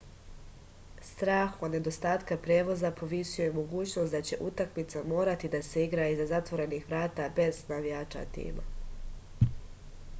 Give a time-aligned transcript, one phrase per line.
[1.07, 6.25] strah od nedostatka prevoza povisio je mogućnost da će utakmica morati da se igra iza
[6.31, 9.53] zatvorenih vrata bez navijača tima